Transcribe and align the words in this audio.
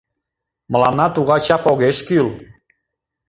Мыланна 0.71 1.07
тугай 1.15 1.41
чап 1.45 1.63
огеш 1.71 1.97
кӱл! 2.07 2.27